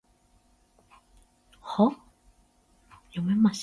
[0.01, 0.01] その、と君が言うと、これでいいんだよ、と男は何かを納得させるよう
[3.33, 3.51] に言った